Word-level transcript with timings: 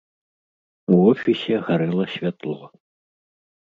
У 0.95 0.97
офісе 1.11 1.55
гарэла 1.69 2.05
святло. 2.17 2.59